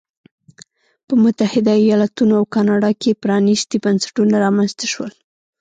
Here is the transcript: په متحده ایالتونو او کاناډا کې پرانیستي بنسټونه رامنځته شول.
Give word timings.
په 1.07 1.13
متحده 1.23 1.73
ایالتونو 1.85 2.33
او 2.39 2.43
کاناډا 2.53 2.91
کې 3.01 3.19
پرانیستي 3.23 3.77
بنسټونه 3.83 4.35
رامنځته 4.45 4.85
شول. 4.93 5.11